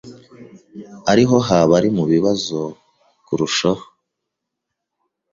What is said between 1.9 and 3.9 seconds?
mu bibazo kurushaho,